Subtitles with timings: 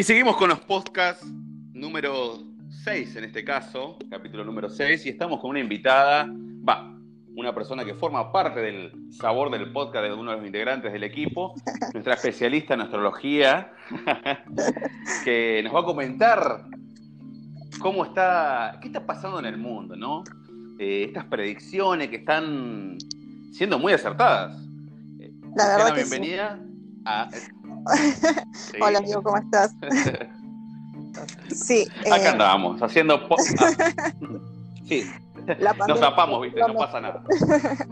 [0.00, 1.26] Y seguimos con los podcasts
[1.74, 2.38] número
[2.84, 6.26] 6 en este caso, capítulo número 6, y estamos con una invitada,
[6.66, 6.98] va,
[7.36, 11.04] una persona que forma parte del sabor del podcast de uno de los integrantes del
[11.04, 11.52] equipo,
[11.92, 13.74] nuestra especialista en astrología,
[15.24, 16.64] que nos va a comentar
[17.78, 20.24] cómo está, qué está pasando en el mundo, ¿no?
[20.78, 22.96] Eh, estas predicciones que están
[23.52, 24.58] siendo muy acertadas.
[25.56, 26.58] La verdad la que bienvenida
[27.04, 27.28] a...
[28.52, 28.78] Sí.
[28.82, 29.72] Hola, amigo, ¿cómo estás?
[31.54, 31.86] sí.
[32.06, 33.26] Acá eh, andábamos, haciendo...
[33.28, 34.12] po- ah.
[34.86, 35.04] Sí,
[35.60, 36.60] la nos tapamos, ¿viste?
[36.60, 37.22] No pasa nada.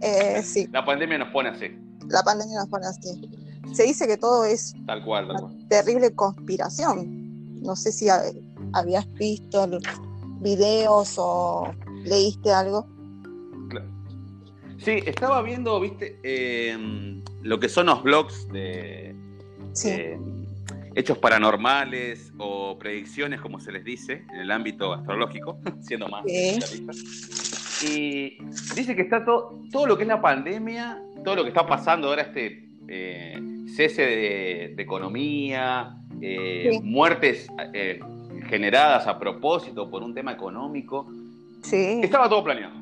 [0.00, 1.66] Eh, sí, La pandemia nos pone así,
[2.08, 3.30] la pandemia nos pone así.
[3.72, 5.54] Se dice que todo es tal cual, tal cual.
[5.54, 7.62] una terrible conspiración.
[7.62, 8.22] No sé si ha-
[8.72, 9.68] habías visto
[10.40, 11.72] videos o
[12.04, 12.88] leíste algo.
[14.78, 19.14] Sí, estaba viendo, viste, eh, lo que son los blogs de
[19.74, 20.18] Sí, eh,
[20.94, 26.92] hechos paranormales o predicciones, como se les dice, en el ámbito astrológico, siendo más especialista.
[27.86, 28.36] Y
[28.76, 32.08] dice que está todo, todo lo que es la pandemia, todo lo que está pasando
[32.08, 33.40] ahora, este eh,
[33.74, 36.80] cese de, de economía, eh, Sí.
[36.82, 37.98] muertes eh,
[38.48, 41.08] generadas a propósito por un tema económico,
[41.62, 42.74] sí, estaba todo planeado.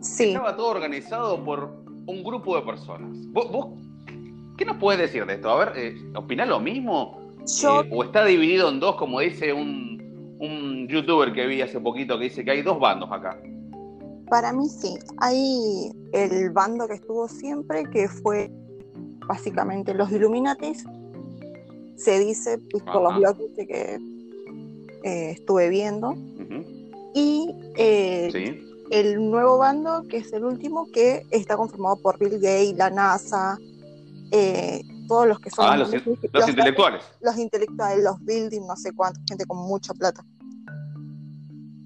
[0.00, 0.28] sí.
[0.28, 3.10] Estaba todo organizado por un grupo de personas.
[3.32, 3.66] ¿Vos, vos
[4.56, 5.50] qué nos puedes decir de esto?
[5.50, 7.20] A ver, eh, ¿opinás lo mismo?
[7.60, 11.80] Yo, Eh, ¿O está dividido en dos, como dice un, un youtuber que vi hace
[11.80, 13.38] poquito, que dice que hay dos bandos acá?
[14.30, 14.98] para mí sí.
[15.18, 18.50] Hay el bando que estuvo siempre, que fue
[19.28, 20.84] básicamente los Illuminatis.
[21.96, 23.98] Se dice pues, por los blogs que
[25.04, 26.16] eh, estuve viendo.
[27.14, 28.60] Y eh, Sí.
[28.94, 33.58] El nuevo bando, que es el último, que está conformado por Bill Gates, la NASA,
[34.30, 37.02] eh, todos los que son Ah, los, los intelectuales.
[37.20, 40.24] los intelectuales, los building, no sé cuánta gente con mucha plata.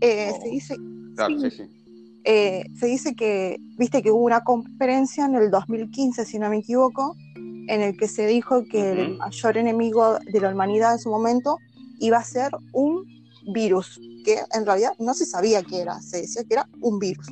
[0.01, 0.43] Eh, Oh.
[0.43, 0.77] Se dice,
[1.17, 2.21] Claro, sí, sí, sí.
[2.25, 6.59] eh, se dice que, viste que hubo una conferencia en el 2015, si no me
[6.59, 11.11] equivoco, en el que se dijo que el mayor enemigo de la humanidad en su
[11.11, 11.57] momento
[12.01, 13.05] iba a ser un
[13.53, 17.27] virus, que en realidad no se sabía qué era, se decía que era un virus.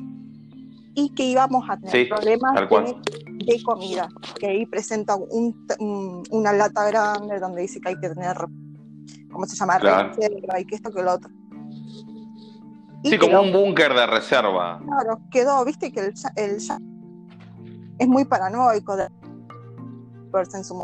[0.93, 4.07] Y que íbamos a tener Sí, problemas de, de comida,
[4.39, 8.35] que ahí presenta un- un- una lata grande donde dice que hay que tener,
[9.31, 9.77] ¿cómo se llama?
[9.79, 10.09] Claro.
[10.15, 11.29] Reserva y que esto que lo otro.
[13.03, 14.81] Y Sí, quedó- como un búnker de reserva.
[14.83, 16.55] Claro, quedó, viste que el, el
[17.99, 19.07] es muy paranoico de
[20.53, 20.75] en su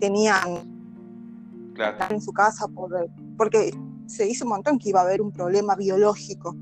[0.00, 0.70] tenían
[1.74, 1.96] Claro.
[2.10, 2.90] en su casa por,
[3.36, 3.72] porque
[4.10, 6.56] se dice un montón que iba a haber un problema biológico.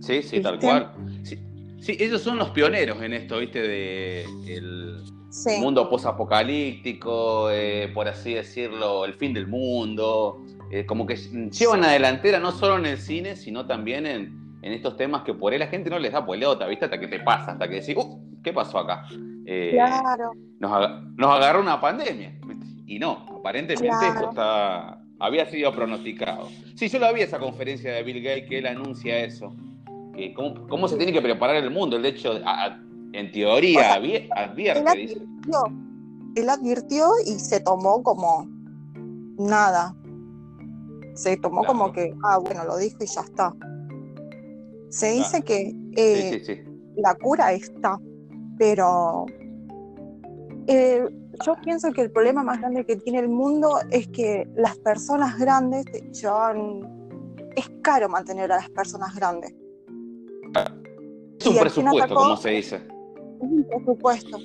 [0.00, 0.66] Sí, sí, tal ¿Viste?
[0.66, 0.92] cual.
[1.22, 1.38] Sí,
[1.80, 3.60] sí, ellos son los pioneros en esto, ¿viste?
[3.60, 5.02] De el
[5.32, 10.38] Sí, mundo posapocalíptico, eh, por así decirlo, el fin del mundo.
[10.72, 14.72] eh, como que llevan la delantera no solo en el cine, sino también en, en
[14.72, 16.84] estos temas que por ahí la gente no les da pelota, ¿viste?
[16.84, 19.04] Hasta que te pasa, hasta que decís, uh, ¿qué pasó acá?
[19.46, 20.30] Eh, claro,
[20.60, 22.38] nos, aga- nos agarró una pandemia.
[22.86, 24.14] Y no, aparentemente Claro.
[24.14, 26.48] esto está, había sido pronosticado.
[26.74, 29.54] Sí, yo la vi esa conferencia de Bill Gates que él anuncia eso.
[30.16, 31.96] Que cómo, cómo se tiene que preparar el mundo.
[31.96, 32.82] Él, de hecho, a- a-
[33.12, 35.20] en teoría, O sea, él advierte, dice.
[36.36, 38.46] él advirtió y se tomó como
[39.38, 39.94] nada.
[41.14, 41.78] Se tomó Claro.
[41.78, 43.52] como que, ah, bueno, lo dijo y ya está.
[44.88, 46.60] Se dice que Sí, eh, sí, sí.
[46.96, 47.98] la cura está,
[48.58, 49.26] pero
[50.66, 51.04] eh,
[51.44, 55.38] yo pienso que el problema más grande que tiene el mundo es que las personas
[55.38, 56.80] grandes llevan,
[57.56, 59.54] es caro mantener a las personas grandes.
[61.38, 62.76] Es un presupuesto, atacó- como se dice.
[62.76, 62.82] Es
[63.40, 64.38] un presupuesto.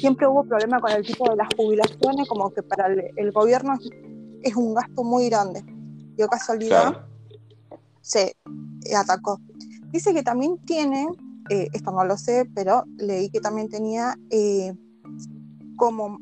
[0.00, 3.74] Siempre hubo problema con el tipo de las jubilaciones, como que para el, el gobierno
[3.74, 3.90] es,
[4.42, 5.62] es un gasto muy grande.
[6.16, 7.06] Dio casualidad, Claro.
[8.00, 8.36] se
[8.96, 9.40] atacó.
[9.92, 11.06] Dice que también tiene,
[11.50, 14.72] eh, esto no lo sé, pero leí que también tenía eh,
[15.76, 16.18] como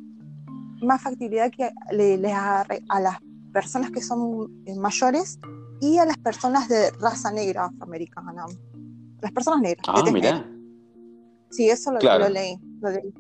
[0.83, 3.17] más factibilidad que le, les agarre a las
[3.53, 5.39] personas que son eh, mayores
[5.81, 8.45] y a las personas de raza negra afroamericana.
[9.21, 9.85] Las personas negras.
[9.89, 10.47] Ah, negra.
[11.51, 12.25] Sí, eso lo, Claro.
[12.25, 12.57] lo leí.
[12.81, 13.13] lo leí.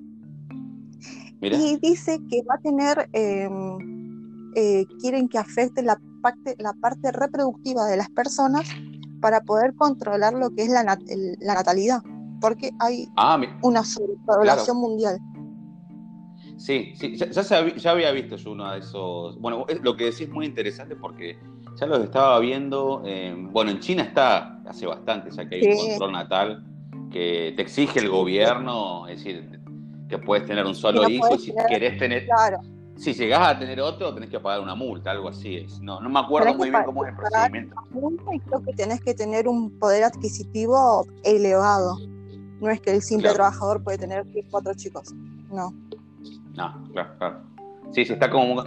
[1.41, 1.57] mirá.
[1.57, 3.49] Y dice que va a tener, eh,
[4.57, 8.69] eh, quieren que afecte la parte, la parte reproductiva de las personas
[9.21, 12.03] para poder controlar lo que es la, nat- la natalidad,
[12.41, 15.19] porque hay Ah, una sobrepoblación mundial.
[16.61, 19.41] Sí, sí, ya, ya, ya había visto yo uno de esos.
[19.41, 21.39] Bueno, lo que decís es muy interesante porque
[21.77, 23.03] ya los estaba viendo.
[23.07, 26.65] eh, bueno, en China está hace bastante, ya que hay un control natal
[27.11, 29.59] que te exige el gobierno, es decir,
[30.07, 32.59] que puedes tener un solo no hijo y si tener- querés tener, Claro,
[32.95, 35.81] si llegás a tener otro, tenés que pagar una multa, algo así es.
[35.81, 37.75] No, no me acuerdo muy bien cómo es el procedimiento.
[37.91, 41.97] Multa y creo que tenés que tener un poder adquisitivo elevado.
[42.61, 45.15] No es que el simple trabajador puede tener cuatro chicos.
[45.51, 45.73] No.
[46.55, 47.41] No, claro, claro.
[47.93, 48.65] Sí, sí, está como...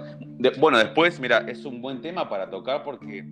[0.60, 3.26] bueno, después, mira, es un buen tema para tocar porque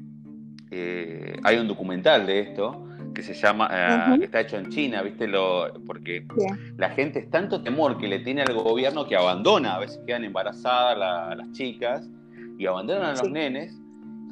[0.70, 5.02] eh, hay un documental de esto que se llama, eh, que está hecho en China,
[5.02, 5.28] ¿viste?
[5.28, 6.26] Lo, porque
[6.78, 10.24] la gente es tanto temor que le tiene al gobierno que abandona, a veces quedan
[10.24, 10.98] embarazadas
[11.38, 12.10] las chicas
[12.58, 13.78] y abandonan a los nenes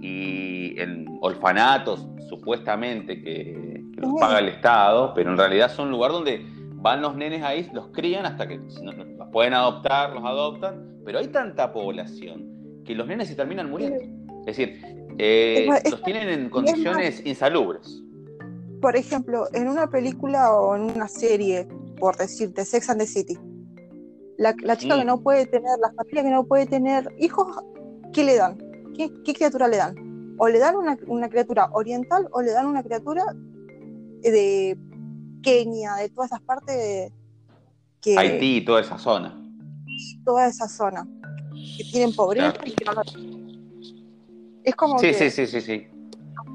[0.01, 6.11] y en orfanatos supuestamente que, los paga el Estado, pero en realidad son un lugar
[6.11, 6.45] donde
[6.81, 11.27] van los nenes ahí, los crían hasta que los pueden adoptar, los adoptan, pero hay
[11.27, 13.99] tanta población que los nenes se terminan muriendo.
[14.45, 14.81] Es decir,
[15.17, 18.03] eh, los tienen en condiciones insalubres
[18.81, 21.67] por ejemplo, en una película o en una serie,
[21.99, 23.37] por decirte, Sex and the City,
[24.37, 27.47] la, chica que no puede tener, la familia que no puede tener hijos,
[28.13, 28.57] ¿qué le dan?
[28.95, 30.35] ¿Qué, criatura le dan?
[30.37, 33.23] O le dan una, criatura oriental o le dan una criatura
[34.21, 34.77] de
[35.41, 37.11] Kenia, de todas esas partes
[38.01, 38.17] que...
[38.17, 39.35] Haití, toda esa zona.
[40.23, 41.07] Toda esa zona.
[41.77, 43.01] Que tienen pobreza y que no
[44.63, 45.87] Es como sí, sí, sí, sí, sí.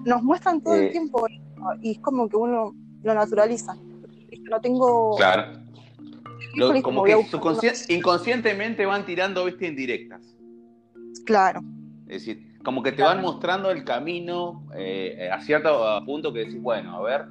[0.05, 1.27] Nos muestran todo el eh, tiempo
[1.81, 3.77] y es como que uno lo naturaliza.
[4.51, 5.17] No tengo.
[5.17, 5.61] Claro.
[6.83, 7.17] como que
[7.89, 10.23] inconscientemente van tirando, viste, indirectas.
[11.25, 11.63] Claro.
[12.07, 16.61] Es decir, como que te van mostrando el camino eh, a cierto punto que decís,
[16.61, 17.27] bueno, a ver,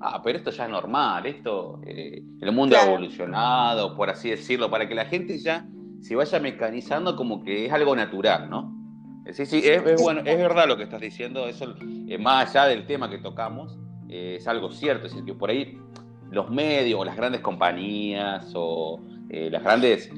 [0.00, 4.70] ah, pero esto ya es normal, esto, eh, el mundo ha evolucionado, por así decirlo,
[4.70, 5.66] para que la gente ya
[6.00, 8.80] se vaya mecanizando como que es algo natural, ¿no?
[9.32, 11.74] Sí, sí, es, bueno, es verdad lo que estás diciendo, eso
[12.08, 15.50] eh, más allá del tema que tocamos, eh, es algo cierto, es decir, que por
[15.50, 15.78] ahí
[16.30, 20.10] los medios o las grandes compañías o eh, las grandes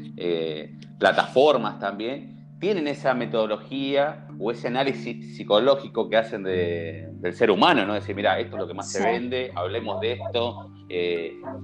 [0.98, 2.31] plataformas también
[2.62, 7.94] tienen esa metodología o ese análisis psicológico que hacen del ser humano, ¿no?
[7.94, 10.70] Decir, mira, esto es lo que más se vende, hablemos de esto,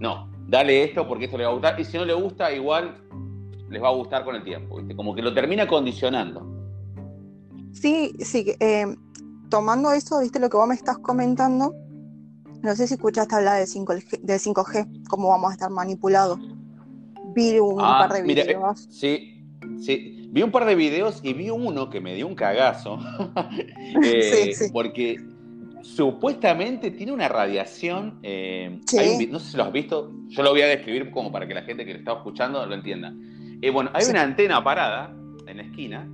[0.00, 2.96] no, dale esto porque esto le va a gustar, y si no le gusta, igual
[3.70, 4.96] les va a gustar con el tiempo, ¿viste?
[4.96, 6.44] como que lo termina condicionando.
[7.70, 8.92] Sí, sí, eh,
[9.50, 11.76] tomando eso, viste lo que vos me estás comentando,
[12.60, 16.40] no sé si escuchaste hablar de 5G, de 5G cómo vamos a estar manipulados.
[17.36, 18.88] Vi un ah, par de videos.
[18.90, 19.46] sí,
[19.78, 22.98] sí, vi un par de videos y vi uno que me dio un cagazo,
[24.04, 25.16] eh, porque
[25.82, 28.78] supuestamente tiene una radiación, eh,
[29.30, 31.62] no sé si lo has visto, yo lo voy a describir como para que la
[31.62, 33.12] gente que lo está escuchando lo entienda.
[33.72, 35.14] bueno, hay una antena parada
[35.46, 36.08] en la esquina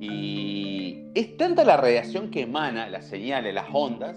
[0.00, 4.16] y es tanta la radiación que emana, las señales, las ondas,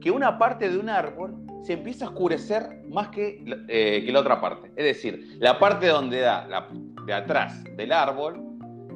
[0.00, 4.20] que una parte de un árbol se empieza a oscurecer más que, eh, que la
[4.20, 4.70] otra parte.
[4.76, 6.68] Es decir, la parte donde da, la,
[7.08, 8.38] de atrás del árbol,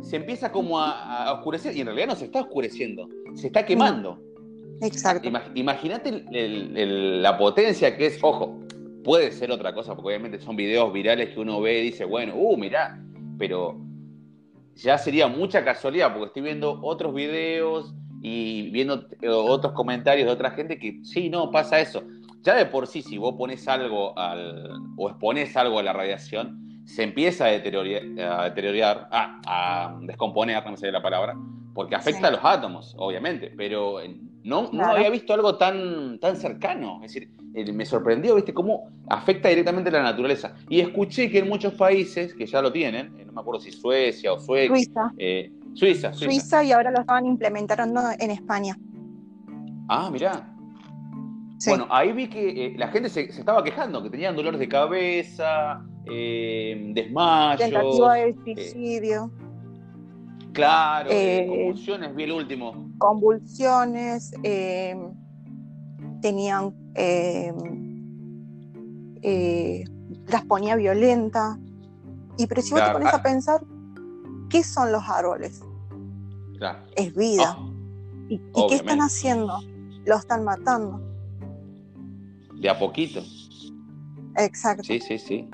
[0.02, 4.20] se empieza como a, oscurecer y en realidad no se está oscureciendo, se está quemando.
[4.82, 5.28] Exacto.
[5.54, 8.60] Imagínate la potencia que es, ojo,
[9.02, 12.34] puede ser otra cosa, porque obviamente son videos virales que uno ve y dice, bueno,
[12.36, 13.02] uh, mirá,
[13.38, 13.80] pero
[14.74, 20.32] ya sería mucha casualidad, porque estoy viendo otros videos y viendo eh, otros comentarios de
[20.32, 22.02] otra gente que sí, no, pasa eso.
[22.42, 26.62] Ya de por sí, si vos pones algo al, o expones algo a la radiación,
[26.84, 31.36] se empieza a deteriorar, a, deteriorar, ah, a descomponer, no sé la palabra,
[31.74, 33.98] porque afecta a los átomos, obviamente, pero
[34.44, 37.00] no, no había visto algo tan, tan cercano.
[37.02, 38.52] Es decir, eh, me sorprendió, ¿viste?
[38.52, 40.54] Cómo afecta directamente a la naturaleza.
[40.68, 43.70] Y escuché que en muchos países que ya lo tienen, eh, no me acuerdo si
[43.70, 44.74] Suecia o Suecia.
[44.74, 45.12] Suiza.
[45.18, 46.64] Eh, Suiza, Suiza.
[46.64, 48.76] y ahora lo estaban implementando en España.
[49.88, 50.51] Ah, mirá.
[51.66, 57.58] Bueno, ahí vi que la gente se, estaba quejando, que tenían dolores de cabeza, desmayos.
[57.60, 59.30] Tentativa de suicidio.
[60.52, 62.90] Claro, eh, convulsiones, vi el último.
[62.98, 64.94] Convulsiones, eh,
[66.20, 66.74] tenían.
[66.94, 67.52] Eh,
[70.26, 71.58] las ponía violenta.
[72.36, 73.62] Y pero si vos te pones a pensar,
[74.50, 75.62] ¿qué son los árboles?
[76.96, 77.56] Es vida.
[77.58, 77.72] Oh,
[78.28, 78.38] ¿Y,
[78.68, 79.58] qué están haciendo?
[80.04, 81.00] Lo están matando.
[82.62, 83.24] De a poquito.
[84.38, 84.84] Exacto.
[84.84, 85.48] Sí, sí, sí.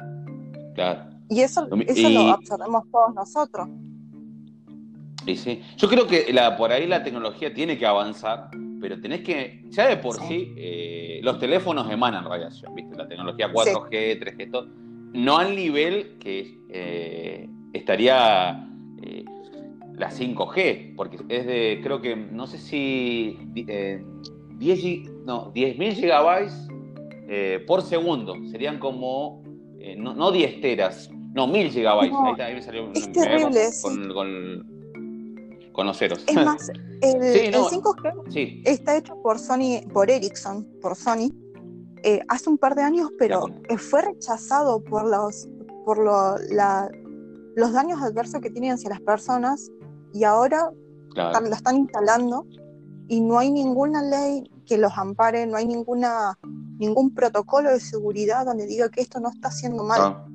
[0.74, 1.08] Claro.
[1.30, 3.66] Y eso, eso lo absorbemos todos nosotros.
[5.78, 9.88] Yo creo que la, por ahí la tecnología tiene que avanzar, pero tenés que, ya
[9.88, 12.94] de por sí, eh, los teléfonos emanan radiación, ¿viste?
[12.94, 14.68] La tecnología 4G, 3G, todo,
[15.14, 18.68] no al nivel que eh, estaría
[19.02, 19.24] eh,
[19.94, 24.02] la 5G, porque es de, creo que, no sé si 10,
[25.24, 26.68] no, 10.000 gigabytes
[27.66, 29.42] por segundo, serían como,
[29.98, 32.12] no, no 10 teras, No, 1000 gigabytes.
[32.12, 32.90] No, ahí, está, ahí me salió.
[32.94, 34.08] es me- terrible, Con, sí.
[34.14, 36.24] con, con los ceros.
[36.26, 36.68] Es más,
[37.02, 37.58] el, Sí, no.
[37.68, 38.62] el 5G sí.
[38.64, 41.30] está hecho por Sony, por Ericsson, por Sony,
[42.02, 45.48] eh, hace un par de años, pero eh, fue rechazado por los,
[45.84, 46.88] por lo- la-
[47.56, 49.70] los daños adversos que tienen hacia las personas
[50.14, 50.70] y ahora
[51.10, 51.40] Claro.
[51.46, 52.46] lo están instalando
[53.08, 56.38] y no hay ninguna ley que los ampare, no hay ninguna
[56.78, 60.00] ningún protocolo de seguridad donde diga que esto no está haciendo mal.
[60.00, 60.26] Ah.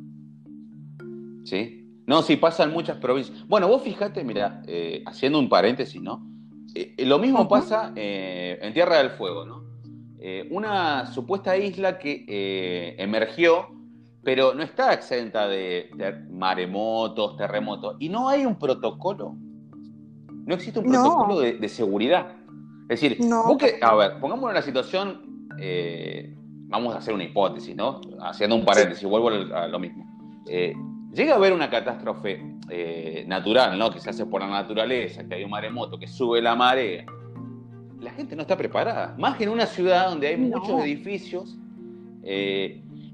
[1.46, 1.80] Sí.
[2.06, 3.48] No, sí, pasa en muchas provincias.
[3.48, 6.28] Bueno, vos fijate, mira, eh, haciendo un paréntesis, ¿no?
[6.76, 9.64] Eh, eh, lo mismo pasa eh, en Tierra del Fuego, ¿no?
[10.52, 13.68] Una supuesta isla que emergió,
[14.24, 19.36] pero no está exenta de, de maremotos, terremotos, y no hay un protocolo.
[20.46, 21.02] No existe un No.
[21.04, 22.38] protocolo de, de seguridad.
[22.90, 23.44] Es decir, No.
[23.46, 26.34] vos que- a ver, pongámonos en la situación, eh,
[26.68, 28.02] vamos a hacer una hipótesis, ¿no?
[28.22, 30.06] Haciendo un paréntesis, vuelvo a lo mismo.
[30.50, 30.74] Eh,
[31.14, 33.92] llega a haber una catástrofe eh, natural, ¿no?
[33.92, 37.06] Que se hace por la naturaleza, que hay un maremoto, que sube la marea.
[38.00, 39.16] La gente no está preparada.
[39.20, 40.58] Más que en una ciudad donde hay No.
[40.60, 41.58] muchos edificios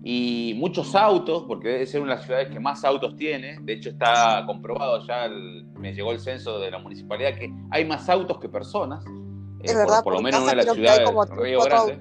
[0.03, 3.57] y muchos autos, porque debe ser una de las ciudades que más autos tiene.
[3.61, 7.85] De hecho, está comprobado ya, el- me llegó el censo de la municipalidad, que hay
[7.85, 9.03] más autos que personas.
[9.59, 11.99] Eh, Es por- verdad, por, lo menos en una de las ciudades, como Río Grande.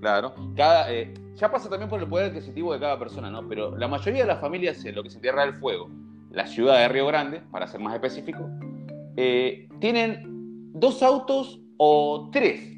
[0.00, 0.34] Claro.
[0.56, 3.48] Cada, eh, ya pasa también por el poder adquisitivo de cada persona, ¿no?
[3.48, 5.88] Pero la mayoría de las familias en lo que se Tierra del Fuego,
[6.30, 8.48] la ciudad de Río Grande, para ser más específico,
[9.16, 12.68] eh, tienen dos autos o tres,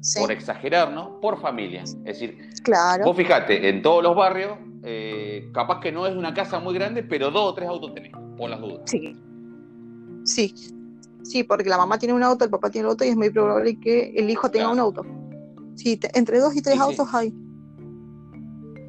[0.00, 1.20] Sí, por exagerar, ¿no?
[1.20, 1.82] Por familia.
[1.82, 3.04] Es decir, claro.
[3.04, 7.04] vos fijate, en todos los barrios, eh, capaz que no es una casa muy grande,
[7.04, 8.80] pero dos o tres autos tenés, por las dudas.
[8.86, 9.16] Sí.
[10.24, 10.54] Sí.
[11.22, 13.30] Sí, porque la mamá tiene un auto, el papá tiene un auto y es muy
[13.30, 14.74] probable que el hijo tenga Claro.
[14.74, 15.06] un auto.
[15.76, 16.86] Sí, te- entre dos y tres Sí, sí.
[17.00, 17.32] autos hay.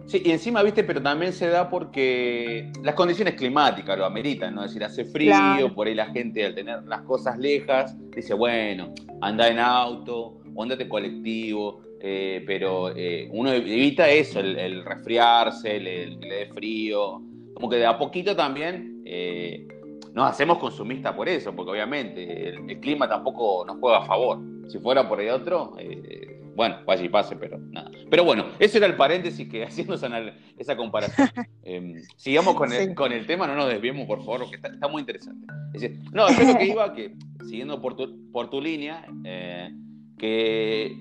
[0.05, 4.63] Sí, y encima, viste, pero también se da porque las condiciones climáticas lo ameritan, ¿no?
[4.63, 5.73] Es decir, hace frío, Claro.
[5.73, 10.61] por ahí la gente al tener las cosas lejas dice, bueno, anda en auto o
[10.63, 16.35] andate colectivo, eh, pero eh, uno evita eso, el, el resfriarse, el, el que le
[16.35, 17.21] dé frío,
[17.53, 19.65] como que de a poquito también eh,
[20.13, 24.39] nos hacemos consumistas por eso, porque obviamente el, el clima tampoco nos juega a favor.
[24.67, 27.89] Si fuera por el otro, eh, bueno, vaya y pase, pero nada.
[28.09, 31.29] Pero bueno, eso era el paréntesis que haciendo esa, comparación.
[31.65, 32.93] Eh, sigamos con el, Sí.
[32.93, 35.47] con el tema, no nos desviemos, por favor, que está, está muy interesante.
[35.73, 37.15] Es decir, no, yo lo que iba, que
[37.47, 39.73] siguiendo por tu, por tu línea, eh,
[40.17, 40.97] que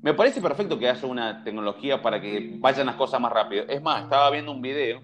[0.00, 3.64] me parece perfecto que haya una tecnología para que vayan las cosas más rápido.
[3.68, 5.02] Es más, estaba viendo un video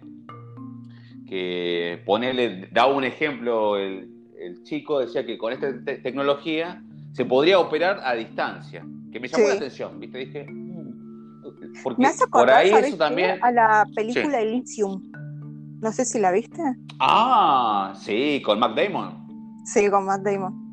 [1.26, 7.25] que ponele, daba un ejemplo, el, el chico decía que con esta te- tecnología se
[7.25, 9.50] podría operar a distancia, que me llamó Sí.
[9.50, 10.18] la atención, ¿viste?
[10.18, 13.38] Dije, mm, porque Me hace por ahí ¿sabés eso también...
[13.42, 15.02] a la película Elysium.
[15.80, 16.61] No sé si la viste.
[17.00, 19.26] Ah, sí, con Matt Damon.
[19.64, 20.64] Sí, con Matt Damon.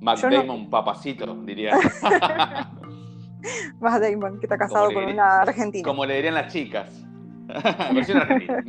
[0.00, 1.74] Matt Yo no- Damon, papacito, diría.
[3.80, 5.86] Matt Damon, que está casado con una argentina.
[5.86, 7.02] Como le dirían las chicas.
[7.94, 8.64] Versión argentina.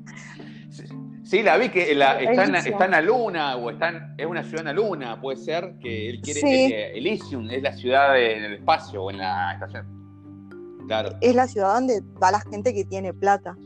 [1.25, 2.73] Sí, la vi que la- está, en, Elysium.
[2.75, 5.75] está en la luna, o está en- es una ciudad en la luna, puede ser
[5.81, 6.39] que él quiere.
[6.41, 6.73] Sí.
[6.73, 10.85] eh, Elysium es la ciudad de- en el espacio o en la estación.
[10.87, 13.57] Claro, Es la ciudad donde va la gente que tiene plata.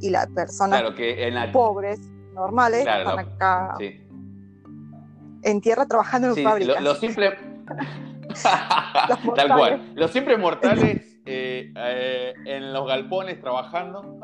[0.00, 1.50] Y las personas claro, que en la.
[1.50, 1.98] pobres,
[2.34, 4.00] normales, Claro, están acá Sí,
[5.42, 6.76] en tierra trabajando en sí, fábricas.
[6.80, 7.32] lo, lo simple.
[9.34, 9.92] Tal cual.
[9.96, 14.18] Los simples mortales eh, eh, en los galpones trabajando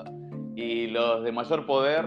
[0.56, 2.06] y los de mayor poder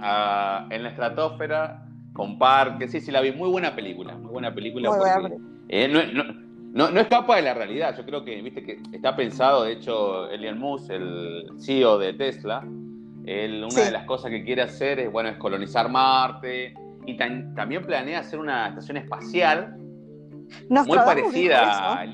[0.00, 2.90] ah, en la estratosfera con parques.
[2.92, 3.32] Sí, sí, la vi.
[3.32, 4.14] Muy buena película.
[4.16, 4.90] Muy buena película.
[4.90, 5.36] Muy porque,
[5.68, 6.32] eh, no, no-
[6.72, 7.96] no- no escapa de la realidad.
[7.96, 12.62] Yo creo que, viste, que está pensado, de hecho, Elon Musk, el CEO de Tesla,
[13.26, 13.80] él, una Sí.
[13.84, 16.74] de las cosas que quiere hacer es, bueno, es colonizar Marte
[17.06, 19.76] y tan- también planea hacer una estación espacial
[20.68, 22.04] muy parecida a...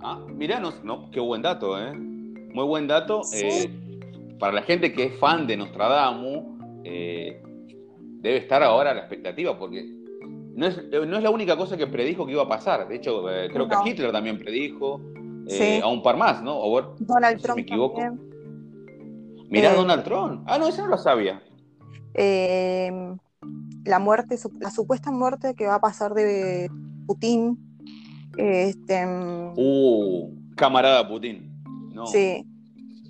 [0.00, 1.92] Ah, mirá, no, no, qué buen dato, ¿eh?
[1.94, 3.22] Muy buen dato.
[3.24, 3.46] Sí.
[3.46, 3.70] Eh,
[4.38, 6.44] para la gente que es fan de Nostradamus,
[6.84, 7.42] eh,
[8.20, 9.84] debe estar ahora a la expectativa, porque
[10.54, 12.86] no es, no es la única cosa que predijo que iba a pasar.
[12.88, 13.82] De hecho, eh, creo No.
[13.82, 15.00] que Hitler también predijo,
[15.48, 15.80] eh, Sí.
[15.82, 16.56] a un par más, ¿no?
[16.58, 18.00] O Donald si Trump me equivoco.
[18.00, 18.26] también.
[19.50, 20.42] mirá, Eh, Donald Trump.
[20.46, 21.40] Ah, no, eso no lo sabía.
[22.14, 22.90] Eh,
[23.84, 26.68] la muerte, la supuesta muerte que va a pasar de
[27.06, 27.56] Putin.
[28.36, 29.06] Este,
[29.56, 31.50] Uh, camarada Putin.
[31.92, 32.06] No.
[32.06, 32.44] Sí,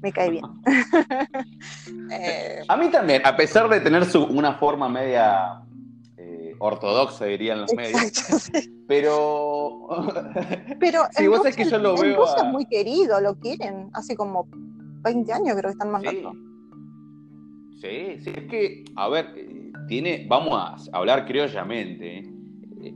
[0.03, 0.45] me cae bien.
[2.11, 5.61] Eh, A mí también, a pesar de tener su, una forma media
[6.17, 8.13] eh, ortodoxa, dirían los medios,
[8.89, 9.89] pero
[10.79, 11.03] pero.
[11.17, 13.91] En vos sabés que yo lo veo Rusia a- es muy querido, lo quieren.
[13.93, 14.47] Hace como
[15.03, 16.33] 20 años creo que están mandando.
[17.81, 22.95] Sí, sí, es que, a ver, eh, tiene, vamos a hablar criollamente, eh,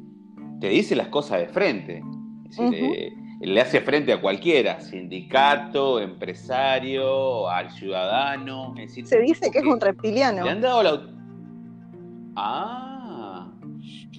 [0.60, 2.02] te dice las cosas de frente,
[2.50, 9.20] es decir, eh, le hace frente a cualquiera, sindicato, empresario, al ciudadano, es decir, Se
[9.20, 11.00] dice que es un reptiliano, Le han dado la...
[12.36, 13.50] Ah,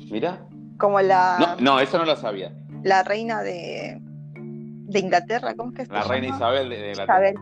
[0.09, 0.45] mira,
[0.77, 3.99] como la, no, no, eso no lo sabía, la reina de,
[4.33, 6.37] de Inglaterra, ¿cómo es que se la reina llama?
[6.37, 7.03] Isabel de, de la...
[7.03, 7.35] Isabel,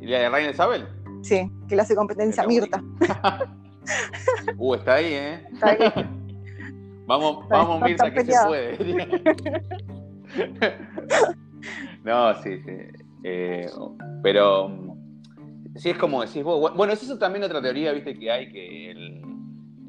[0.00, 0.88] ¿Y la reina Isabel?
[1.22, 2.82] sí, que le hace competencia a Mirta.
[4.58, 5.46] Uh, está ahí, ¿eh?
[5.50, 5.78] Está ahí.
[7.06, 8.76] Vamos, vamos, Mirta, que se puede.
[12.04, 12.72] no, sí, sí.
[13.24, 13.66] Eh,
[14.22, 16.74] pero mm, sí es como decís vos.
[16.74, 19.22] Bueno, es eso también otra teoría, viste, que hay que, el,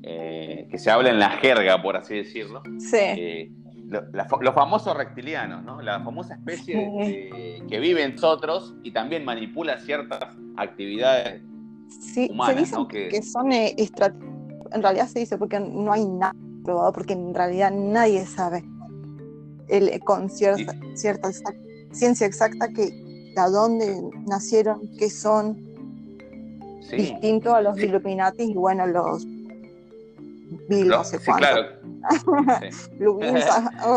[0.03, 2.61] eh, que se habla en la jerga, por así decirlo.
[2.79, 3.51] Sí, Eh,
[3.87, 5.81] lo- la los famosos reptilianos, ¿no?
[5.81, 7.11] La famosa especie Sí.
[7.11, 11.41] de- que vive en nosotros y también manipula ciertas actividades.
[11.87, 12.87] sí, se humanas, dice ¿no?
[12.87, 13.07] que...
[13.09, 18.25] Que- son En realidad se dice porque no hay nada probado, porque en realidad nadie
[18.27, 18.63] sabe
[19.69, 21.57] el, con cierta, cierta exact-
[21.91, 23.95] ciencia exacta que de dónde
[24.27, 25.67] nacieron, qué son,
[26.81, 27.85] Sí, distinto a los Sí.
[27.85, 29.23] Illuminati y bueno, los
[30.67, 31.67] Bill, no sé cuánto, claro.
[32.99, 33.45] Bills,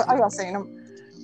[0.08, 0.66] algo- así, no,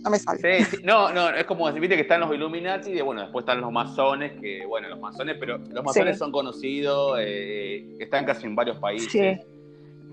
[0.03, 0.59] no me sale.
[0.61, 0.77] Sí, sí.
[0.85, 3.71] No, no, es como decir, viste que están los Illuminati y bueno, después están los
[3.71, 6.19] masones, que bueno, los masones, pero los masones Sí.
[6.21, 9.11] son conocidos, eh, están casi en varios países.
[9.13, 9.21] Sí.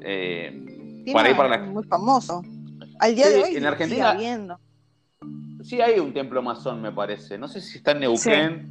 [0.01, 2.41] Eh, para ir para la- muy famoso.
[2.99, 4.59] Al día Sí, de hoy en sigue Argentina- habiendo.
[5.63, 7.37] sí hay un templo masón, me parece.
[7.37, 8.69] No sé si está en Neuquén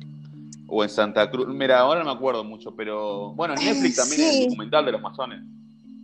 [0.68, 1.46] o en Santa Cruz.
[1.48, 4.42] Mira, ahora no me acuerdo mucho, pero bueno, en Netflix también hay Sí.
[4.44, 5.42] un documental de los masones.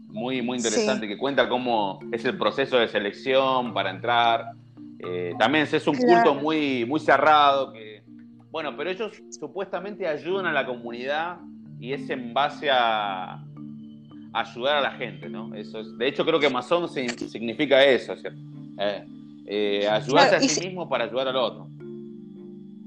[0.09, 4.53] Muy, muy interesante, que cuenta cómo es el proceso de selección para entrar.
[4.99, 6.31] Eh, también es un Claro.
[6.33, 7.73] culto muy, muy cerrado.
[7.73, 8.03] Que,
[8.51, 11.39] bueno, pero ellos supuestamente ayudan a la comunidad
[11.79, 13.43] y es en base a
[14.33, 15.55] ayudar a la gente, ¿no?
[15.55, 18.41] Eso es, de hecho, creo que masón sin- significa eso, ¿cierto?
[18.79, 19.05] Eh,
[19.47, 21.69] eh, ayudarse Claro, a y sí si- mismo para ayudar al otro.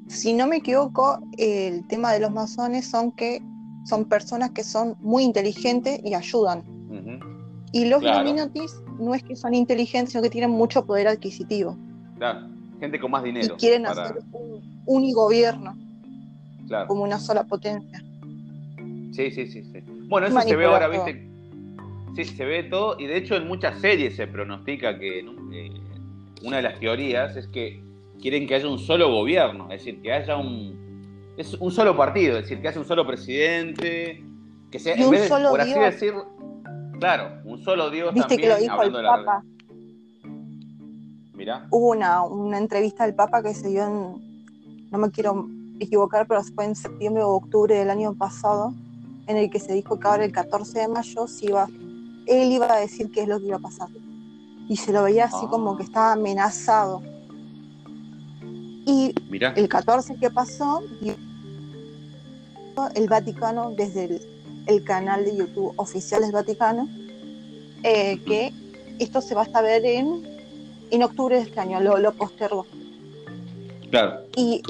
[0.08, 3.42] Si no me equivoco, el tema de los masones son que
[3.86, 6.64] son personas que son muy inteligentes y ayudan.
[7.74, 8.20] Y los Claro.
[8.24, 11.76] Illuminatis no es que son inteligentes, sino que tienen mucho poder adquisitivo.
[12.18, 12.48] Claro,
[12.80, 13.58] gente con más Y dinero.
[13.58, 15.76] quieren para- hacer un unigobierno,
[16.68, 16.88] Claro.
[16.88, 18.00] como una sola potencia.
[19.12, 19.80] Sí, sí, sí, sí.
[20.08, 21.28] Bueno, eso se ve ahora, viste.
[22.16, 22.96] Sí, se ve todo.
[23.00, 25.20] Y de hecho, en muchas series se pronostica que.
[25.20, 25.72] Eh,
[26.44, 27.82] una de las teorías es que
[28.22, 31.34] quieren que haya un solo gobierno, es decir, que haya un.
[31.38, 34.24] Es un solo partido, es decir, que haya un solo presidente,
[34.70, 36.14] que sea, en vez de, por así decir,
[37.00, 39.44] claro, un solo Dios Viste que también, lo dijo el hablando de la Papa.
[41.34, 41.68] Mirá.
[41.72, 45.48] Hubo una, una entrevista del Papa que se dio en, no me quiero
[45.80, 48.74] equivocar, pero fue en septiembre o octubre del año pasado,
[49.28, 51.68] en el que se dijo que ahora el 14 de mayo se iba,
[52.28, 53.90] él iba a decir qué es lo que iba a pasar.
[54.70, 55.48] Y se lo veía así Ah.
[55.50, 57.02] como que estaba amenazado.
[58.86, 59.54] Y Mirá.
[59.56, 60.84] el 14 que pasó,
[62.96, 64.22] el Vaticano, desde el,
[64.68, 66.90] el canal de YouTube oficial del Vaticano,
[67.84, 68.52] eh, que
[69.00, 70.24] esto se va a saber en,
[70.92, 72.66] en octubre de este año, lo, lo postergó.
[73.90, 74.22] Claro.
[74.36, 74.62] Y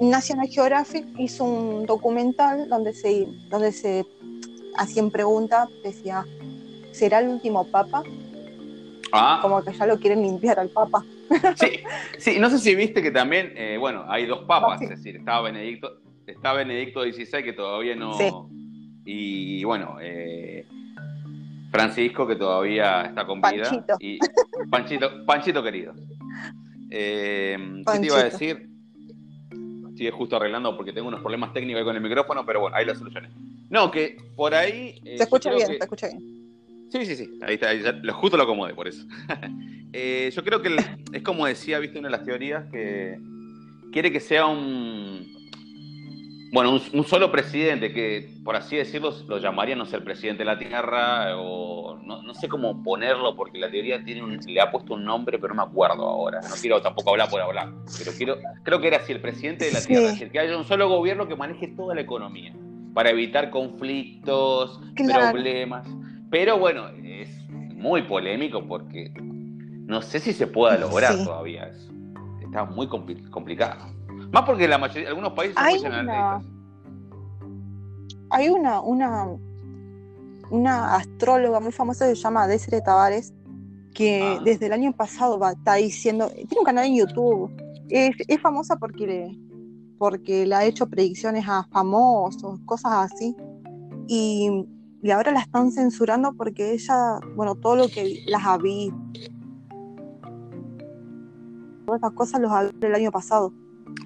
[0.00, 4.06] National Geographic hizo un documental donde se, donde se
[4.76, 6.24] hacían preguntas, decía,
[6.92, 8.02] ¿será el último papa?
[9.12, 11.04] Ah, Como que ya lo quieren limpiar al papa.
[11.56, 11.80] Sí,
[12.18, 14.84] sí, no sé si viste que también, eh, bueno, hay dos papas, Ah, sí.
[14.84, 18.12] es decir, estaba Benedicto, está Benedicto XVI que todavía no.
[18.18, 18.28] Sí.
[19.04, 20.66] Y bueno, eh,
[21.70, 23.62] Francisco que todavía está con vida.
[23.70, 23.96] Panchito.
[24.00, 24.18] Y
[24.70, 25.94] Panchito, Panchito querido.
[26.90, 27.56] Eh,
[27.92, 28.68] ¿Qué te iba a decir?
[29.90, 32.84] Estoy justo arreglando porque tengo unos problemas técnicos ahí con el micrófono, pero bueno, ahí
[32.84, 33.28] lo solucioné.
[33.68, 35.00] No, que por ahí.
[35.04, 36.29] eh, Se escucha bien, que- se escucha bien.
[36.90, 37.30] Sí, sí, sí.
[37.42, 39.06] Ahí está, ahí ya- lo, justo lo acomodé por eso.
[39.92, 40.76] Eh, yo creo que
[41.12, 43.18] es como decía, viste, una de las teorías, que
[43.92, 45.26] quiere que sea un.
[46.52, 50.40] Bueno, un, un solo presidente, que por así decirlo, lo llamaría, no sé, el presidente
[50.42, 54.60] de la Tierra, o no, no sé cómo ponerlo, porque la teoría tiene un- le
[54.60, 56.40] ha puesto un nombre, pero no me acuerdo ahora.
[56.42, 59.72] No quiero tampoco hablar por hablar, pero quiero, creo que era así, el presidente de
[59.72, 59.88] la Sí.
[59.88, 62.54] Tierra, es decir, que haya un solo gobierno que maneje toda la economía,
[62.94, 65.32] para evitar conflictos, Claro.
[65.32, 65.88] problemas.
[66.30, 71.24] Pero bueno, es muy polémico porque no sé si se pueda lograr Sí.
[71.24, 71.92] todavía eso.
[72.42, 73.86] Está muy compli- complicado.
[74.32, 76.42] Más porque la mayoría, algunos países son Hay muy una-.
[78.30, 79.26] Hay una, una,
[80.50, 83.32] una astróloga muy famosa que se llama Desiree Tavares,
[83.94, 84.40] que Ah.
[84.44, 87.50] desde el año pasado va, está diciendo, tiene un canal en YouTube,
[87.88, 89.38] es, es famosa porque le,
[89.98, 93.34] porque le ha hecho predicciones a famosos, cosas así,
[94.06, 94.64] y,
[95.02, 98.92] y ahora la están censurando porque ella, bueno, todo lo que las había,
[101.86, 103.52] todas estas cosas los habló el año pasado,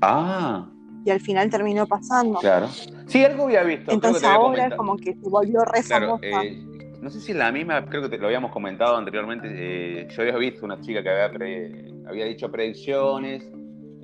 [0.00, 0.68] Ah,
[1.04, 2.38] y al final terminó pasando.
[2.40, 2.68] claro.
[3.06, 3.84] Sí, algo había visto.
[3.86, 6.62] creo que Entonces te ahora es como que se volvió re Claro, eh,
[7.02, 9.48] no sé si es la misma, creo que te lo habíamos comentado anteriormente.
[9.50, 13.44] eh, yo había visto una chica que había, pre- había dicho predicciones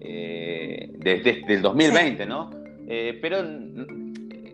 [0.03, 2.51] eh, desde el 2020, ¿no?
[2.87, 3.39] Eh, pero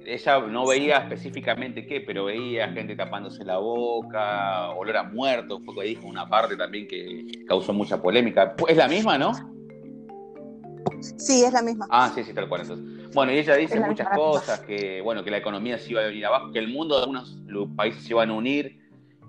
[0.06, 5.74] ella no veía específicamente qué, pero veía gente tapándose la boca, olor a muerto, fue
[5.74, 8.54] que dijo una parte también que causó mucha polémica.
[8.68, 9.32] Es la misma, ¿no?
[11.00, 11.86] Sí, es la misma.
[11.90, 12.62] Ah, sí, sí, tal cual.
[12.62, 13.12] Entonces.
[13.14, 16.26] Bueno, y ella dice muchas cosas, que bueno, que la economía se iba a venir
[16.26, 17.38] abajo, que el mundo de algunos
[17.76, 18.80] países se iban a unir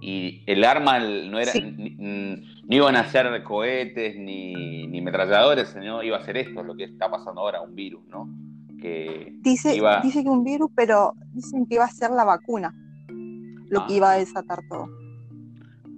[0.02, 1.62] y el arma no era, Sí.
[1.62, 6.84] ni, iban a ser cohetes ni, ni metralladores, sino iba a ser esto, lo que
[6.84, 8.30] está pasando ahora, un virus, ¿no?
[8.82, 12.74] Que Dice, iba- dice que un virus, pero dicen que iba a ser la vacuna
[13.70, 13.98] lo que Ah.
[13.98, 14.88] iba a desatar todo.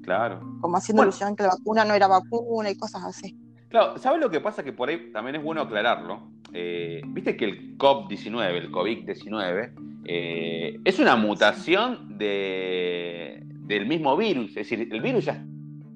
[0.03, 0.39] claro.
[0.61, 1.09] Como haciendo Bueno.
[1.11, 3.37] alusión que la vacuna no era vacuna y cosas así.
[3.69, 4.63] Claro, ¿sabes lo que pasa?
[4.63, 6.31] Que por ahí también es bueno aclararlo.
[6.51, 9.71] Eh, Viste que el COVID-19, el COVID-19,
[10.05, 14.47] eh, es una mutación de, del mismo virus.
[14.57, 15.45] Es decir, el virus ya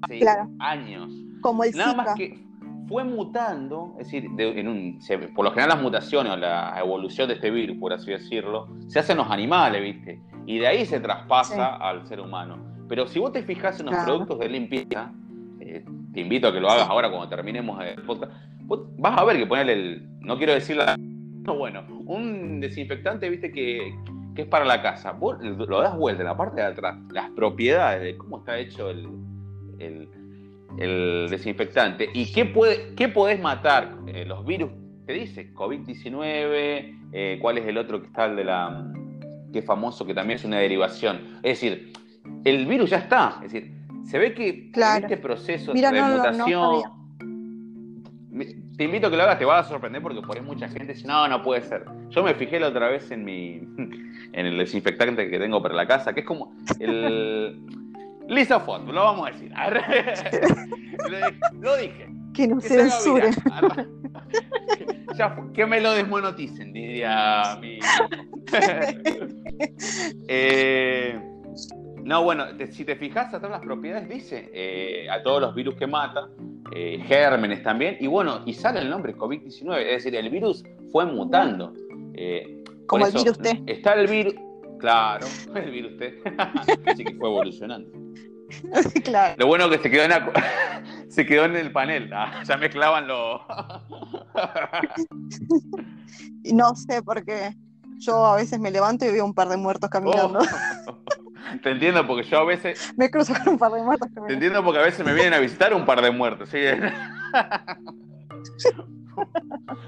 [0.04, 0.50] hace Claro.
[0.60, 1.12] años.
[1.42, 2.04] Como el Nada Zika.
[2.04, 2.40] más que
[2.88, 6.74] fue mutando, es decir, de- en un- se- por lo general las mutaciones o la
[6.80, 10.22] evolución de este virus, por así decirlo, se hacen en los animales, ¿viste?
[10.46, 11.82] Y de ahí se traspasa Sí.
[11.82, 12.58] al ser humano.
[12.90, 14.08] Pero si vos te fijas en los Claro.
[14.12, 15.12] productos de limpieza,
[15.60, 18.32] eh, te invito a que lo hagas ahora cuando terminemos el podcast,
[18.64, 23.30] vos vas a ver que ponerle el, no quiero decir la, no, bueno, un desinfectante,
[23.30, 23.52] ¿viste?
[23.52, 23.94] Que,
[24.36, 25.12] que es para la casa.
[25.12, 28.90] Vos lo das vuelta en la parte de atrás, las propiedades de cómo está hecho
[28.90, 29.08] el,
[29.80, 30.10] el,
[30.78, 32.10] el desinfectante.
[32.14, 33.96] ¿Y qué, puede, qué podés matar?
[34.08, 34.72] Eh, los virus,
[35.06, 38.92] te dice, COVID-19, eh, ¿cuál es el otro que está el de la...
[39.52, 41.40] que es famoso, que también es una derivación?
[41.44, 41.94] Es decir,
[42.46, 43.40] el virus ya está.
[43.44, 43.72] Es decir,
[44.06, 45.00] se ve que Claro.
[45.00, 46.82] en este proceso Mira, de no, no, no mutación...
[48.78, 50.94] te invito a que lo hagas, te vas a sorprender porque por ahí mucha gente
[50.94, 51.86] dice, no, no puede ser.
[52.10, 53.62] Yo me fijé la otra vez en mi
[54.34, 57.60] en el desinfectante que tengo para la casa, que es como el
[58.28, 59.52] Lisofot, lo vamos a decir.
[61.62, 62.08] lo, dije.
[62.34, 63.34] Que no Que se censuren.
[65.54, 67.80] que me lo desmonoticen, diría mi.
[70.28, 71.20] Eh,
[72.04, 75.56] no, bueno, te- si te fijas a todas las propiedades, dice eh, a todos los
[75.56, 76.28] virus que mata,
[76.76, 81.06] eh, gérmenes también, y bueno, y sale el nombre COVID-19, es decir, el virus fue
[81.06, 81.74] mutando.
[82.88, 83.64] Como el virus T.
[83.68, 84.34] Está el virus,
[84.80, 86.22] claro, el virus T,
[86.86, 87.90] así que fue evolucionando.
[89.04, 89.36] claro.
[89.38, 90.32] Lo bueno que se quedó en, la-
[91.10, 93.42] se quedó en el panel, ah, ya mezclaban los...
[96.44, 97.56] Y No sé porque
[98.00, 100.40] yo a veces me levanto y veo un par de muertos caminando.
[100.40, 100.98] Oh.
[101.62, 104.34] Te entiendo, porque yo a veces Me cruzo con un par de muertos Te caminando.
[104.34, 106.58] entiendo porque a veces me vienen a visitar un par de muertos, ¿sí?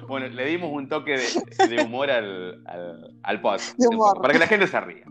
[0.07, 3.77] bueno, le dimos un toque de, de humor al, al, al podcast.
[3.77, 4.21] De humor.
[4.21, 5.05] Para que la gente se ría.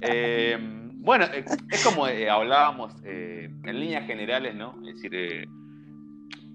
[0.00, 0.58] Eh,
[1.00, 4.74] bueno, eh, es como eh, hablábamos eh, en líneas generales, ¿no?
[4.86, 5.46] Es decir, eh,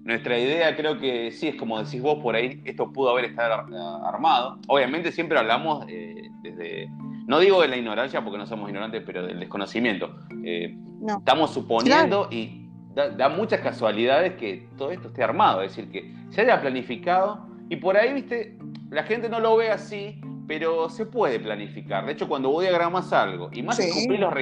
[0.04, 3.54] nuestra idea creo que sí, es como decís vos, por ahí esto pudo haber estado
[3.54, 4.58] ar- armado.
[4.68, 6.88] Obviamente siempre hablamos eh, desde,
[7.26, 10.14] no digo de la ignorancia porque no somos ignorantes, pero del desconocimiento.
[10.44, 11.18] Eh, No.
[11.18, 16.14] estamos suponiendo y da, da muchas casualidades que todo esto esté armado, es decir, que
[16.30, 18.56] se haya planificado y por ahí, viste,
[18.90, 22.06] la gente no lo ve así, pero se puede planificar.
[22.06, 23.90] De hecho, cuando vos diagramas algo, y más si, Sí.
[23.90, 24.34] cumplís los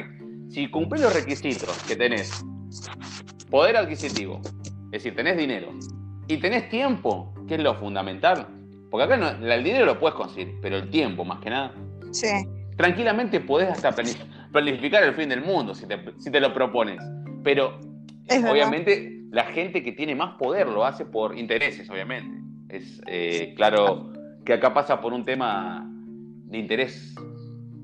[0.49, 2.45] si cumplís los requisitos que tenés,
[3.51, 4.41] poder adquisitivo,
[4.87, 5.69] es decir, tenés dinero
[6.29, 8.47] y tenés tiempo, que es lo fundamental,
[8.91, 11.73] porque acá no- el dinero lo puedes conseguir, pero el tiempo más que nada
[12.11, 12.29] Sí.
[12.77, 14.17] tranquilamente podés hasta plani-
[14.53, 17.01] planificar el fin del mundo si te, si te lo propones.
[17.43, 17.79] Pero
[18.27, 22.41] Es obviamente la gente que tiene más poder lo hace por intereses, obviamente.
[22.69, 24.13] Es eh, claro
[24.45, 25.91] que acá pasa por un tema
[26.47, 27.15] de interés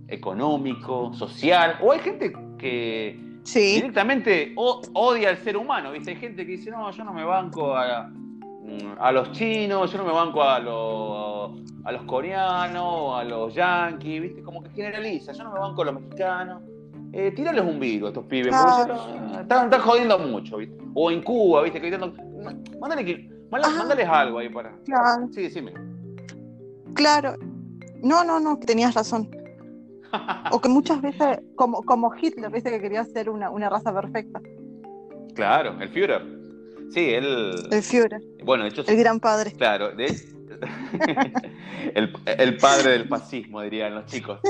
[0.09, 3.77] económico, social, o hay gente que Sí.
[3.77, 6.11] directamente odia al ser humano, ¿viste?
[6.11, 9.99] Hay gente que dice, no, yo no me banco a, mm, a los chinos, yo
[9.99, 14.43] no me banco a los, a los coreanos, a los yanquis, ¿viste?
[14.43, 16.63] Como que generaliza, yo no me banco a los mexicanos.
[17.13, 20.77] Eh, tírales un virus a estos pibes, porque no- están, están jodiendo mucho, ¿viste?
[20.95, 21.81] O en Cuba, ¿viste?
[22.79, 23.79] Mándale, que- manda- Ah.
[23.79, 24.77] mándales algo ahí para...
[24.85, 25.29] Claro.
[25.33, 25.73] Sí, decime.
[26.95, 27.35] Claro.
[28.03, 29.31] No, no, no, que tenías razón.
[30.51, 34.41] O que muchas veces, como, como Hitler, viste que quería ser una, una raza perfecta.
[35.35, 36.23] Claro, el Führer.
[36.91, 37.55] Sí, él.
[37.71, 38.21] El Führer.
[38.45, 38.85] Bueno, de hecho.
[38.87, 39.53] El gran padre.
[39.53, 40.07] Claro, de
[41.95, 44.41] el, el, padre del fascismo, dirían los chicos.